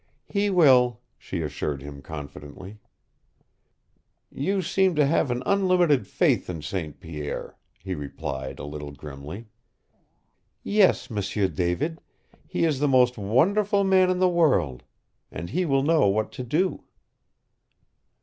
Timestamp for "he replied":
7.77-8.57